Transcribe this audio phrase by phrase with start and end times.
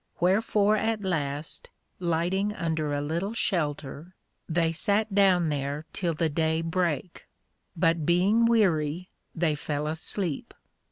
[0.19, 1.69] Wherefore at last,
[1.99, 4.15] lighting under a little shelter,
[4.49, 7.27] they sat down there till the day brake;
[7.77, 10.55] but being weary, they fell asleep.